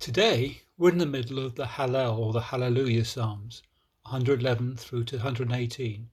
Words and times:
Today, 0.00 0.62
we're 0.78 0.92
in 0.92 0.96
the 0.96 1.04
middle 1.04 1.38
of 1.38 1.56
the 1.56 1.66
Hallel 1.66 2.16
or 2.16 2.32
the 2.32 2.40
Hallelujah 2.40 3.04
Psalms, 3.04 3.62
111 4.04 4.78
through 4.78 5.04
to 5.04 5.16
118, 5.16 6.08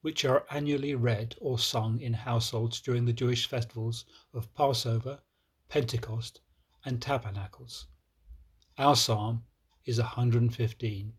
which 0.00 0.24
are 0.24 0.44
annually 0.50 0.96
read 0.96 1.36
or 1.40 1.56
sung 1.56 2.00
in 2.00 2.14
households 2.14 2.80
during 2.80 3.04
the 3.04 3.12
Jewish 3.12 3.46
festivals 3.46 4.04
of 4.34 4.52
Passover, 4.54 5.20
Pentecost, 5.68 6.40
and 6.84 7.00
Tabernacles. 7.00 7.86
Our 8.76 8.96
psalm 8.96 9.44
is 9.84 9.98
115. 9.98 11.12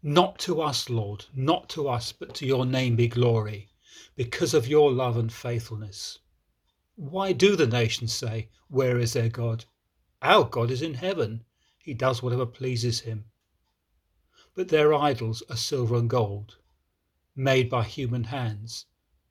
Not 0.00 0.38
to 0.38 0.62
us, 0.62 0.88
Lord, 0.88 1.26
not 1.34 1.68
to 1.70 1.88
us, 1.88 2.12
but 2.12 2.36
to 2.36 2.46
your 2.46 2.64
name 2.64 2.94
be 2.94 3.08
glory, 3.08 3.70
because 4.14 4.54
of 4.54 4.68
your 4.68 4.92
love 4.92 5.16
and 5.16 5.32
faithfulness. 5.32 6.20
Why 7.00 7.32
do 7.32 7.54
the 7.54 7.68
nations 7.68 8.12
say, 8.12 8.48
Where 8.66 8.98
is 8.98 9.12
their 9.12 9.28
God? 9.28 9.66
Our 10.20 10.42
God 10.42 10.68
is 10.68 10.82
in 10.82 10.94
heaven. 10.94 11.44
He 11.78 11.94
does 11.94 12.24
whatever 12.24 12.44
pleases 12.44 12.98
him. 12.98 13.26
But 14.56 14.68
their 14.68 14.92
idols 14.92 15.40
are 15.48 15.56
silver 15.56 15.94
and 15.94 16.10
gold, 16.10 16.56
made 17.36 17.70
by 17.70 17.84
human 17.84 18.24
hands. 18.24 18.86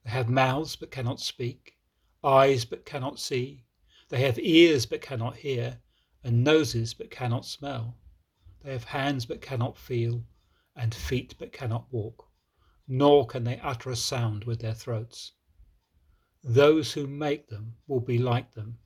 They 0.05 0.11
have 0.11 0.29
mouths 0.29 0.77
but 0.77 0.91
cannot 0.91 1.19
speak, 1.19 1.77
eyes 2.23 2.63
but 2.63 2.85
cannot 2.85 3.19
see. 3.19 3.65
They 4.07 4.21
have 4.21 4.39
ears 4.39 4.85
but 4.85 5.01
cannot 5.01 5.35
hear, 5.35 5.81
and 6.23 6.45
noses 6.45 6.93
but 6.93 7.11
cannot 7.11 7.45
smell. 7.45 7.97
They 8.61 8.71
have 8.71 8.85
hands 8.85 9.25
but 9.25 9.41
cannot 9.41 9.77
feel, 9.77 10.23
and 10.73 10.95
feet 10.95 11.35
but 11.37 11.51
cannot 11.51 11.91
walk, 11.91 12.29
nor 12.87 13.27
can 13.27 13.43
they 13.43 13.59
utter 13.59 13.89
a 13.89 13.97
sound 13.97 14.45
with 14.45 14.61
their 14.61 14.73
throats. 14.73 15.33
Those 16.49 16.93
who 16.93 17.07
make 17.07 17.49
them 17.49 17.75
will 17.87 17.99
be 17.99 18.17
like 18.17 18.53
them, 18.53 18.79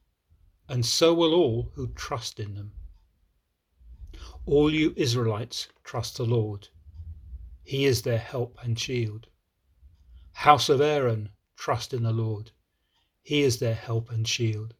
and 0.67 0.83
so 0.83 1.13
will 1.13 1.35
all 1.35 1.71
who 1.75 1.89
trust 1.89 2.39
in 2.39 2.55
them. 2.55 2.73
All 4.47 4.73
you 4.73 4.95
Israelites 4.97 5.67
trust 5.83 6.17
the 6.17 6.25
Lord. 6.25 6.69
He 7.63 7.85
is 7.85 8.01
their 8.01 8.17
help 8.17 8.57
and 8.63 8.79
shield. 8.79 9.27
House 10.31 10.69
of 10.69 10.81
Aaron, 10.81 11.29
trust 11.55 11.93
in 11.93 12.01
the 12.01 12.11
Lord. 12.11 12.49
He 13.21 13.41
is 13.41 13.59
their 13.59 13.75
help 13.75 14.09
and 14.09 14.27
shield. 14.27 14.73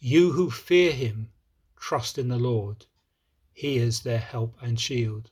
You 0.00 0.32
who 0.32 0.50
fear 0.50 0.90
him, 0.90 1.30
trust 1.76 2.18
in 2.18 2.26
the 2.26 2.40
Lord. 2.40 2.86
He 3.52 3.76
is 3.78 4.00
their 4.00 4.18
help 4.18 4.56
and 4.60 4.80
shield. 4.80 5.30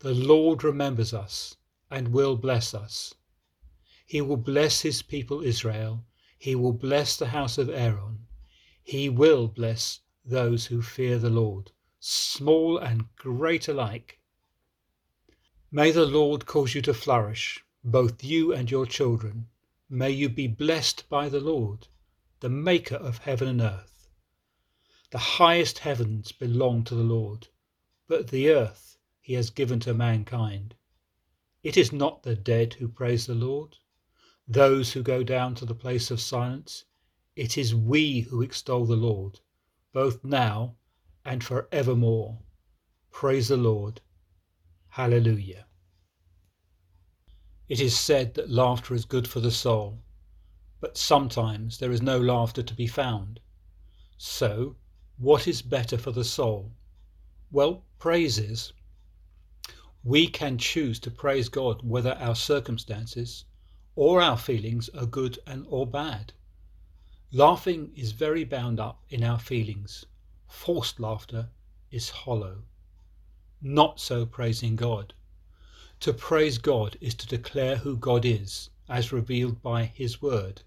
The 0.00 0.12
Lord 0.12 0.62
remembers 0.62 1.14
us 1.14 1.56
and 1.90 2.08
will 2.08 2.36
bless 2.36 2.74
us. 2.74 3.14
He 4.10 4.22
will 4.22 4.38
bless 4.38 4.80
his 4.80 5.02
people 5.02 5.42
Israel. 5.42 6.06
He 6.38 6.54
will 6.54 6.72
bless 6.72 7.14
the 7.14 7.28
house 7.28 7.58
of 7.58 7.68
Aaron. 7.68 8.26
He 8.82 9.10
will 9.10 9.48
bless 9.48 10.00
those 10.24 10.64
who 10.64 10.80
fear 10.80 11.18
the 11.18 11.28
Lord, 11.28 11.72
small 12.00 12.78
and 12.78 13.14
great 13.16 13.68
alike. 13.68 14.18
May 15.70 15.90
the 15.90 16.06
Lord 16.06 16.46
cause 16.46 16.74
you 16.74 16.80
to 16.82 16.94
flourish, 16.94 17.62
both 17.84 18.24
you 18.24 18.50
and 18.50 18.70
your 18.70 18.86
children. 18.86 19.48
May 19.90 20.10
you 20.10 20.30
be 20.30 20.46
blessed 20.46 21.06
by 21.10 21.28
the 21.28 21.40
Lord, 21.40 21.88
the 22.40 22.48
Maker 22.48 22.96
of 22.96 23.18
heaven 23.18 23.46
and 23.46 23.60
earth. 23.60 24.08
The 25.10 25.18
highest 25.18 25.80
heavens 25.80 26.32
belong 26.32 26.82
to 26.84 26.94
the 26.94 27.02
Lord, 27.02 27.48
but 28.06 28.28
the 28.28 28.48
earth 28.48 28.96
he 29.20 29.34
has 29.34 29.50
given 29.50 29.80
to 29.80 29.92
mankind. 29.92 30.74
It 31.62 31.76
is 31.76 31.92
not 31.92 32.22
the 32.22 32.36
dead 32.36 32.72
who 32.72 32.88
praise 32.88 33.26
the 33.26 33.34
Lord, 33.34 33.76
those 34.50 34.92
who 34.92 35.02
go 35.02 35.22
down 35.22 35.54
to 35.54 35.66
the 35.66 35.74
place 35.74 36.10
of 36.10 36.18
silence. 36.18 36.86
It 37.36 37.58
is 37.58 37.74
we 37.74 38.20
who 38.20 38.40
extol 38.40 38.86
the 38.86 38.96
Lord, 38.96 39.40
both 39.92 40.24
now 40.24 40.76
and 41.22 41.44
for 41.44 41.68
evermore. 41.70 42.38
Praise 43.10 43.48
the 43.48 43.58
Lord. 43.58 44.00
Hallelujah. 44.88 45.66
It 47.68 47.78
is 47.78 47.94
said 47.94 48.32
that 48.34 48.48
laughter 48.48 48.94
is 48.94 49.04
good 49.04 49.28
for 49.28 49.40
the 49.40 49.50
soul, 49.50 50.02
but 50.80 50.96
sometimes 50.96 51.76
there 51.76 51.92
is 51.92 52.00
no 52.00 52.18
laughter 52.18 52.62
to 52.62 52.74
be 52.74 52.86
found. 52.86 53.40
So, 54.16 54.76
what 55.18 55.46
is 55.46 55.60
better 55.60 55.98
for 55.98 56.10
the 56.10 56.24
soul? 56.24 56.72
Well, 57.50 57.84
praise 57.98 58.38
is. 58.38 58.72
We 60.02 60.26
can 60.26 60.56
choose 60.56 60.98
to 61.00 61.10
praise 61.10 61.50
God 61.50 61.82
whether 61.82 62.14
our 62.14 62.34
circumstances 62.34 63.44
or 63.98 64.22
our 64.22 64.38
feelings 64.38 64.88
are 64.90 65.06
good 65.06 65.40
and 65.44 65.66
or 65.68 65.84
bad. 65.84 66.32
Laughing 67.32 67.90
is 67.96 68.12
very 68.12 68.44
bound 68.44 68.78
up 68.78 69.02
in 69.10 69.24
our 69.24 69.40
feelings. 69.40 70.06
Forced 70.46 71.00
laughter 71.00 71.48
is 71.90 72.08
hollow. 72.08 72.62
Not 73.60 73.98
so 73.98 74.24
praising 74.24 74.76
God. 74.76 75.14
To 75.98 76.12
praise 76.12 76.58
God 76.58 76.96
is 77.00 77.12
to 77.16 77.26
declare 77.26 77.74
who 77.74 77.96
God 77.96 78.24
is, 78.24 78.70
as 78.88 79.10
revealed 79.10 79.60
by 79.62 79.86
His 79.86 80.22
Word. 80.22 80.62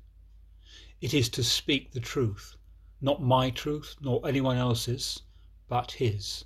It 1.00 1.14
is 1.14 1.30
to 1.30 1.42
speak 1.42 1.94
the 1.94 2.02
truth, 2.02 2.58
not 3.00 3.24
my 3.24 3.50
truth 3.50 3.96
nor 4.02 4.28
anyone 4.28 4.58
else's, 4.58 5.22
but 5.70 5.94
His. 5.94 6.44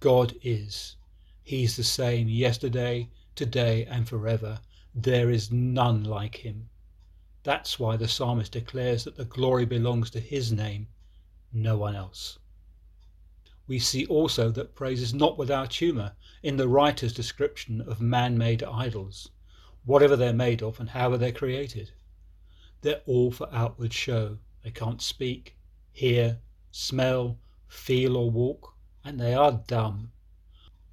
God 0.00 0.34
is. 0.42 0.96
He's 1.44 1.76
the 1.76 1.84
same 1.84 2.26
yesterday, 2.28 3.08
today, 3.36 3.84
and 3.84 4.08
forever. 4.08 4.58
There 4.94 5.30
is 5.30 5.50
none 5.50 6.04
like 6.04 6.44
him. 6.44 6.68
That's 7.44 7.78
why 7.78 7.96
the 7.96 8.06
psalmist 8.06 8.52
declares 8.52 9.04
that 9.04 9.16
the 9.16 9.24
glory 9.24 9.64
belongs 9.64 10.10
to 10.10 10.20
his 10.20 10.52
name, 10.52 10.88
no 11.52 11.76
one 11.76 11.96
else. 11.96 12.38
We 13.66 13.78
see 13.78 14.04
also 14.06 14.50
that 14.50 14.74
praise 14.74 15.00
is 15.00 15.14
not 15.14 15.38
without 15.38 15.74
humour 15.74 16.14
in 16.42 16.56
the 16.56 16.68
writer's 16.68 17.14
description 17.14 17.80
of 17.80 18.00
man 18.00 18.36
made 18.36 18.62
idols, 18.62 19.30
whatever 19.84 20.14
they're 20.14 20.32
made 20.32 20.62
of 20.62 20.78
and 20.78 20.90
however 20.90 21.16
they're 21.16 21.32
created. 21.32 21.92
They're 22.82 23.02
all 23.06 23.30
for 23.30 23.48
outward 23.50 23.92
show. 23.92 24.38
They 24.62 24.70
can't 24.70 25.00
speak, 25.00 25.56
hear, 25.92 26.40
smell, 26.70 27.38
feel, 27.66 28.16
or 28.16 28.30
walk, 28.30 28.74
and 29.04 29.18
they 29.18 29.34
are 29.34 29.62
dumb. 29.66 30.12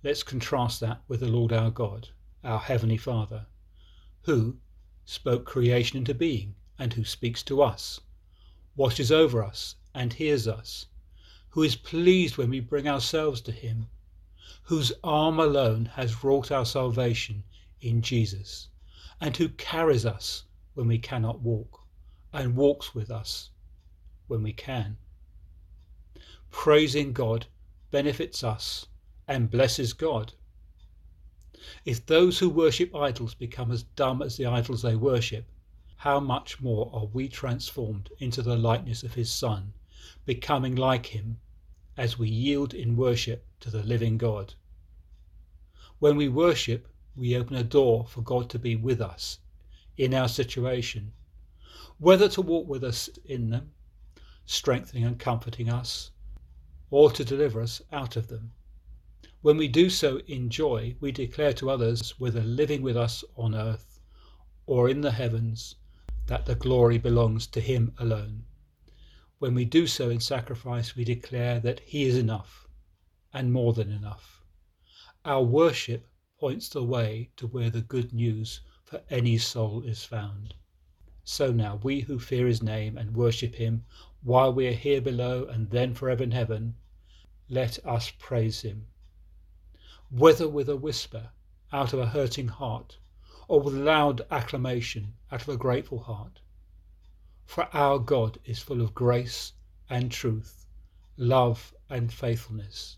Let's 0.03 0.23
contrast 0.23 0.79
that 0.79 1.01
with 1.07 1.19
the 1.19 1.27
Lord 1.27 1.51
our 1.51 1.69
God, 1.69 2.09
our 2.43 2.59
Heavenly 2.59 2.97
Father, 2.97 3.45
who 4.29 4.55
spoke 5.05 5.43
creation 5.43 5.97
into 5.97 6.13
being 6.13 6.53
and 6.77 6.93
who 6.93 7.03
speaks 7.03 7.41
to 7.41 7.63
us, 7.63 7.99
watches 8.75 9.11
over 9.11 9.43
us 9.43 9.73
and 9.95 10.13
hears 10.13 10.47
us, 10.47 10.85
who 11.49 11.63
is 11.63 11.75
pleased 11.75 12.37
when 12.37 12.51
we 12.51 12.59
bring 12.59 12.87
ourselves 12.87 13.41
to 13.41 13.51
Him, 13.51 13.87
whose 14.61 14.91
arm 15.03 15.39
alone 15.39 15.85
has 15.85 16.23
wrought 16.23 16.51
our 16.51 16.63
salvation 16.63 17.43
in 17.81 18.03
Jesus, 18.03 18.67
and 19.19 19.35
who 19.35 19.49
carries 19.49 20.05
us 20.05 20.43
when 20.75 20.87
we 20.87 20.99
cannot 20.99 21.41
walk, 21.41 21.81
and 22.31 22.55
walks 22.55 22.93
with 22.93 23.09
us 23.09 23.49
when 24.27 24.43
we 24.43 24.53
can. 24.53 24.95
Praising 26.51 27.13
God 27.13 27.47
benefits 27.89 28.43
us 28.43 28.85
and 29.27 29.49
blesses 29.49 29.93
God. 29.93 30.33
If 31.85 32.05
those 32.05 32.39
who 32.39 32.49
worship 32.49 32.95
idols 32.95 33.33
become 33.33 33.71
as 33.71 33.83
dumb 33.83 34.21
as 34.21 34.37
the 34.37 34.45
idols 34.45 34.81
they 34.81 34.95
worship, 34.95 35.45
how 35.97 36.19
much 36.19 36.61
more 36.61 36.89
are 36.93 37.05
we 37.05 37.27
transformed 37.27 38.09
into 38.19 38.41
the 38.41 38.55
likeness 38.55 39.03
of 39.03 39.15
his 39.15 39.29
Son, 39.29 39.73
becoming 40.25 40.75
like 40.75 41.07
him 41.07 41.39
as 41.97 42.17
we 42.17 42.29
yield 42.29 42.73
in 42.73 42.95
worship 42.95 43.45
to 43.59 43.69
the 43.69 43.83
living 43.83 44.17
God. 44.17 44.53
When 45.99 46.15
we 46.15 46.29
worship, 46.29 46.87
we 47.13 47.35
open 47.35 47.57
a 47.57 47.63
door 47.63 48.07
for 48.07 48.21
God 48.21 48.49
to 48.51 48.59
be 48.59 48.77
with 48.77 49.01
us 49.01 49.39
in 49.97 50.13
our 50.13 50.29
situation, 50.29 51.11
whether 51.97 52.29
to 52.29 52.41
walk 52.41 52.69
with 52.69 52.85
us 52.85 53.09
in 53.25 53.49
them, 53.49 53.73
strengthening 54.45 55.03
and 55.03 55.19
comforting 55.19 55.69
us, 55.69 56.11
or 56.89 57.11
to 57.11 57.25
deliver 57.25 57.61
us 57.61 57.81
out 57.91 58.15
of 58.15 58.29
them. 58.29 58.53
When 59.41 59.55
we 59.55 59.69
do 59.69 59.89
so 59.89 60.19
in 60.27 60.49
joy, 60.49 60.95
we 60.99 61.13
declare 61.13 61.53
to 61.53 61.69
others, 61.69 62.19
whether 62.19 62.41
living 62.41 62.81
with 62.81 62.97
us 62.97 63.23
on 63.37 63.55
earth 63.55 64.01
or 64.65 64.89
in 64.89 64.99
the 64.99 65.13
heavens, 65.13 65.75
that 66.27 66.45
the 66.45 66.55
glory 66.55 66.97
belongs 66.97 67.47
to 67.47 67.61
Him 67.61 67.93
alone. 67.97 68.43
When 69.37 69.55
we 69.55 69.63
do 69.63 69.87
so 69.87 70.09
in 70.09 70.19
sacrifice, 70.19 70.95
we 70.95 71.05
declare 71.05 71.61
that 71.61 71.79
He 71.81 72.03
is 72.03 72.17
enough 72.17 72.67
and 73.33 73.53
more 73.53 73.71
than 73.71 73.91
enough. 73.91 74.43
Our 75.23 75.43
worship 75.43 76.07
points 76.37 76.67
the 76.67 76.83
way 76.83 77.29
to 77.37 77.47
where 77.47 77.69
the 77.69 77.81
good 77.81 78.13
news 78.13 78.59
for 78.83 79.01
any 79.09 79.37
soul 79.37 79.83
is 79.83 80.03
found. 80.03 80.53
So 81.23 81.53
now, 81.53 81.79
we 81.81 82.01
who 82.01 82.19
fear 82.19 82.47
His 82.47 82.61
name 82.61 82.97
and 82.97 83.15
worship 83.15 83.55
Him 83.55 83.85
while 84.21 84.53
we 84.53 84.67
are 84.67 84.73
here 84.73 85.01
below 85.01 85.45
and 85.45 85.69
then 85.69 85.93
forever 85.93 86.23
in 86.23 86.31
heaven, 86.31 86.75
let 87.49 87.85
us 87.85 88.11
praise 88.17 88.61
Him 88.61 88.87
whether 90.09 90.47
with 90.47 90.69
a 90.69 90.75
whisper 90.75 91.29
out 91.71 91.93
of 91.93 91.99
a 91.99 92.07
hurting 92.07 92.47
heart, 92.47 92.97
or 93.47 93.61
with 93.61 93.73
loud 93.73 94.21
acclamation 94.31 95.13
out 95.31 95.41
of 95.41 95.49
a 95.49 95.57
grateful 95.57 95.99
heart. 95.99 96.41
For 97.45 97.67
our 97.75 97.99
God 97.99 98.39
is 98.45 98.59
full 98.59 98.81
of 98.81 98.93
grace 98.93 99.53
and 99.89 100.11
truth, 100.11 100.65
love 101.17 101.73
and 101.89 102.13
faithfulness. 102.13 102.97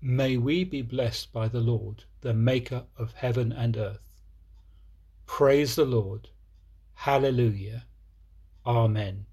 May 0.00 0.36
we 0.36 0.64
be 0.64 0.82
blessed 0.82 1.32
by 1.32 1.48
the 1.48 1.60
Lord, 1.60 2.04
the 2.22 2.34
Maker 2.34 2.86
of 2.96 3.12
heaven 3.12 3.52
and 3.52 3.76
earth. 3.76 4.20
Praise 5.26 5.76
the 5.76 5.84
Lord. 5.84 6.28
Hallelujah. 6.94 7.86
Amen. 8.66 9.26